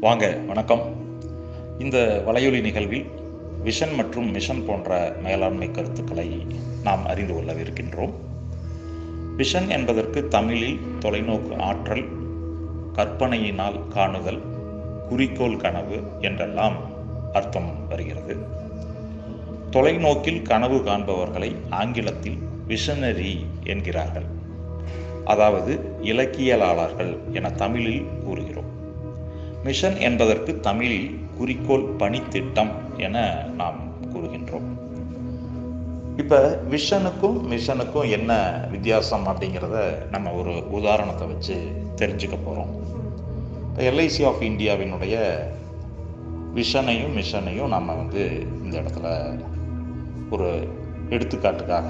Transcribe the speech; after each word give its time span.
வாங்க 0.00 0.38
வணக்கம். 0.46 0.82
இந்த 1.78 2.22
வலையொலி 2.26 2.60
நிகழ்வில் 2.60 3.06
விஷன் 3.64 3.96
மற்றும் 3.96 4.30
மிஷன் 4.30 4.64
போன்ற 4.66 5.16
மேலாண்மை 5.22 5.70
கருத்துக்களை 5.70 6.46
நாம் 6.82 7.06
அறிந்து 7.06 7.34
கொள்ளவிருக்கின்றோம். 7.34 8.12
விஷன் 9.36 9.68
என்பதற்கு 9.68 10.28
தமிழில் 10.28 10.80
தொலைநோக்கு 11.00 11.58
ஆற்றல் 11.58 12.08
கற்பனையினால் 12.92 13.88
காணுதல் 13.88 14.40
குறிக்கோள் 15.08 15.56
கனவு 15.56 16.00
என்றெல்லாம் 16.20 16.76
அர்த்தம் 17.32 17.86
வருகிறது. 17.88 18.36
தொலைநோக்கில் 19.70 20.42
கனவு 20.42 20.76
காண்பவர்களை 20.76 21.54
ஆங்கிலத்தில் 21.70 22.38
விஷனரி 22.68 23.46
என்கிறார்கள். 23.64 24.26
அதாவது 25.24 25.80
இலக்கியலாளர்கள் 26.02 27.18
என 27.32 27.50
தமிழில் 27.50 28.06
கூறுகிறோம். 28.24 28.76
மிஷன் 29.64 29.96
என்பதற்கு 29.96 30.60
தமிழில் 30.60 31.20
குறிக்கோள் 31.38 31.86
பணித்திட்டம் 31.98 32.70
என 32.96 33.46
நாம் 33.56 33.78
கூறுகின்றோம். 34.12 34.66
இப்போ 36.16 36.38
விஷனுக்கும் 36.70 37.36
மிஷனுக்கும் 37.52 38.08
என்ன 38.10 38.32
வித்தியாசம் 38.70 39.26
அப்படிங்கிறத 39.26 40.08
நம்ம 40.10 40.32
ஒரு 40.32 40.52
உதாரணத்தை 40.70 41.26
வச்சு 41.28 41.56
தெரிஞ்சுக்க 41.96 42.36
போகிறோம் 42.44 42.72
இப்போ 43.68 43.82
எல்ஐசி 43.90 44.22
ஆஃப் 44.26 44.42
இந்தியாவினுடைய 44.42 45.16
விஷனையும் 46.54 47.16
மிஷனையும் 47.18 47.72
நம்ம 47.76 47.94
வந்து 47.94 48.22
இந்த 48.64 48.74
இடத்துல 48.80 49.08
ஒரு 50.30 50.48
எடுத்துக்காட்டுக்காக 51.10 51.88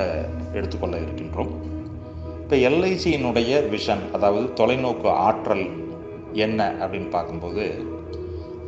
எடுத்துக்கொள்ள 0.53 0.97
இருக்கின்றோம். 0.97 1.53
இப்போ 2.43 2.57
எல்ஐசியினுடைய 2.57 3.53
விஷன் 3.75 4.03
அதாவது 4.13 4.47
தொலைநோக்கு 4.61 5.09
ஆற்றல் 5.27 5.67
என்ன 6.47 6.61
அப்படின்னு 6.81 7.11
பார்க்கும்போது 7.17 7.65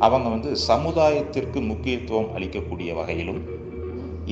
அவங்க 0.05 0.27
வந்து 0.29 0.51
சமுதாயத்திற்கு 0.67 1.59
முக்கியத்துவம் 1.71 2.31
அளிக்கக்கூடிய 2.37 2.91
வகையிலும் 2.99 3.41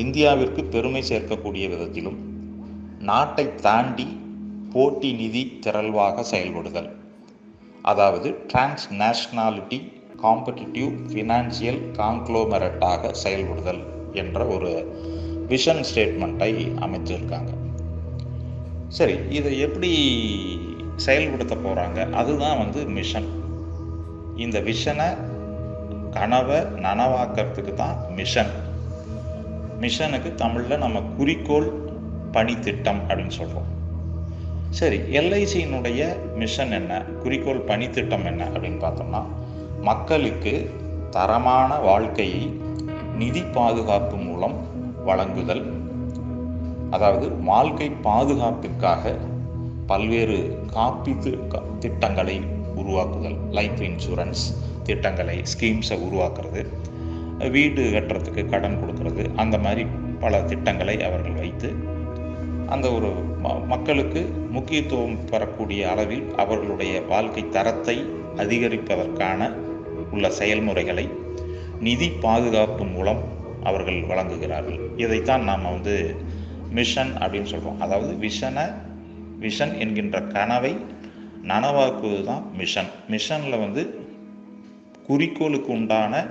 இந்தியாவிற்கு 0.03 0.61
பெருமை 0.73 1.01
சேர்க்கக்கூடிய 1.09 1.65
விதத்திலும் 1.73 2.17
நாட்டை 3.09 3.45
தாண்டி 3.65 4.07
போட்டி 4.73 5.09
நிதி 5.19 5.43
திரள்வாக 5.65 6.23
செயல்படுதல். 6.31 6.89
அதாவது 7.91 8.29
டிரான்ஸ் 8.47 8.85
நேஷ்னாலிட்டி 9.01 9.79
காம்படிட்டிவ் 10.23 10.89
ஃபினான்சியல் 11.09 11.79
காங்க்ளோமரட்டாக 11.99 13.11
செயல்படுதல் 13.23 13.81
என்ற 14.21 14.39
ஒரு 14.55 14.71
விஷன் 15.51 15.83
ஸ்டேட்மெண்ட்டை 15.89 16.51
அமைச்சிருக்காங்க. 16.85 17.51
சரி 18.97 19.15
இதை 19.37 19.53
எப்படி 19.67 19.91
செயல்படுத்த 20.99 21.55
போகிறாங்க 21.55 22.09
அதுதான் 22.09 22.57
வந்து 22.57 22.85
மிஷன் 22.85 23.27
இந்த 24.35 24.59
விஷனை 24.59 25.17
கனவை 26.11 26.57
நனவாக்கிறதுக்கு 26.57 27.73
தான் 27.73 27.95
மிஷன் 28.15 28.51
மிஷனுக்கு 29.81 30.35
தமிழில் 30.35 30.77
நம்ம 30.77 31.01
குறிக்கோள் 31.17 31.67
பணித்திட்டம் 32.31 33.01
அப்படின்னு 33.07 33.29
சொல்கிறோம் 33.29 33.77
சரி 34.69 34.97
எல்ஐசியினுடைய 34.97 36.15
மிஷன் 36.35 36.71
என்ன? 36.71 37.01
குறிக்கோள் 37.01 37.63
பணித்திட்டம் 37.67 38.25
என்ன 38.25 38.45
அப்படின்னு 38.45 38.83
பார்த்தோம்னா 38.85 39.23
மக்களுக்கு 39.81 40.53
தரமான 41.09 41.75
வாழ்க்கையை 41.75 42.59
நிதி 43.17 43.41
பாதுகாப்பு 43.41 44.15
மூலம் 44.17 44.57
வழங்குதல். 45.05 45.73
அதாவது 46.89 47.31
வாழ்க்கை 47.43 47.89
பாதுகாப்பிற்காக 47.89 49.15
பல்வேறு 49.89 50.37
காப்பீட்டு 50.73 51.31
திட்டங்களை 51.79 52.37
உருவாக்குதல் 52.75 53.37
லைஃப் 53.49 53.79
இன்சூரன்ஸ் 53.79 54.43
திட்டங்களை 54.83 55.37
ஸ்கீம்ஸை 55.51 55.97
உருவாக்குறது 56.07 56.61
வீடு 57.51 57.83
கட்டுறதுக்கு 57.91 58.43
கடன் 58.49 58.77
கொடுக்கறது 58.81 59.23
அந்த 59.35 59.55
மாதிரி 59.57 59.83
பல 60.19 60.41
திட்டங்களை 60.41 60.95
அவர்கள் 61.03 61.31
வைத்து 61.33 61.69
அந்த 62.67 62.87
ஒரு 62.91 63.09
மக்களுக்கு 63.67 64.21
முக்கியத்துவம் 64.51 65.17
பெறக்கூடிய 65.25 65.81
அளவில் 65.89 66.25
அவர்களுடைய 66.35 67.01
வாழ்க்கை 67.01 67.43
தரத்தை 67.49 67.97
அதிகரிப்பதற்கான 68.35 69.41
உள்ள 70.11 70.29
செயல்முறைகளை 70.29 71.05
நிதி 71.79 72.09
பாதுகாப்பு 72.19 72.83
மூலம் 72.85 73.21
அவர்கள் 73.63 73.99
வழங்குகிறார்கள். 74.11 74.79
இதைத்தான் 74.97 75.43
நாம் 75.43 75.65
வந்து 75.71 75.95
மிஷன் 76.71 77.11
அப்படின்னு 77.17 77.51
சொல்கிறோம் 77.53 77.81
அதாவது 77.81 78.13
விஷனை 78.27 78.65
விஷன் 79.39 79.77
என்கின்ற 79.77 80.21
கனவை 80.21 80.77
நனவாக்குவது 81.47 82.23
தான் 82.23 82.51
மிஷன். 82.57 82.89
மிஷனில் 83.09 83.59
வந்து 83.59 83.99
குறிக்கோளுக்கு 85.07 85.71
உண்டான 85.71 86.25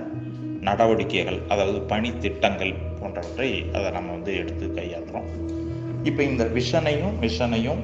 நடவடிக்கைகள் 0.61 1.39
அதாவது 1.47 1.81
பணி 1.81 2.17
திட்டங்கள் 2.17 2.73
போன்றவற்றை 2.99 3.65
அதை 3.73 3.91
நம்ம 3.91 4.11
வந்து 4.11 4.35
எடுத்து 4.35 4.67
கையாளுறோம். 4.67 5.27
இப்போ 6.03 6.23
இந்த 6.23 6.43
விஷனையும் 6.43 7.15
மிஷனையும் 7.21 7.81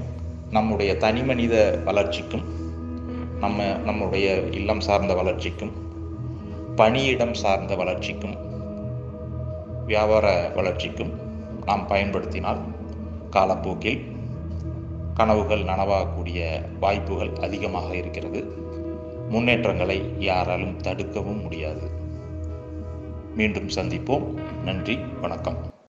நம்முடைய 0.51 0.97
தனி 0.97 1.23
மனித 1.23 1.81
வளர்ச்சிக்கும் 1.85 2.45
நம்ம 3.39 3.63
நம்முடைய 3.85 4.35
இல்லம் 4.51 4.79
சார்ந்த 4.79 5.13
வளர்ச்சிக்கும் 5.13 5.73
பணியிடம் 6.75 7.33
சார்ந்த 7.33 7.75
வளர்ச்சிக்கும் 7.75 8.35
வியாபார 9.87 10.51
வளர்ச்சிக்கும் 10.55 11.13
நாம் 11.65 11.87
பயன்படுத்தினால் 11.87 12.61
காலப்போக்கில் 13.29 14.13
கனவுகள் 15.15 15.63
நனவாகக்கூடிய 15.63 16.61
வாய்ப்புகள் 16.79 17.33
அதிகமாக 17.33 17.95
இருக்கிறது. 17.95 18.43
முன்னேற்றங்களை 19.29 20.13
யாராலும் 20.19 20.81
தடுக்கவும் 20.81 21.41
முடியாது. 21.41 21.89
மீண்டும் 23.35 23.67
சந்திப்போம். 23.67 24.39
நன்றி. 24.63 24.99
வணக்கம். 25.21 25.73